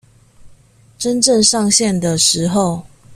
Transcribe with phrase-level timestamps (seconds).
[0.97, 2.83] 真正上線的時候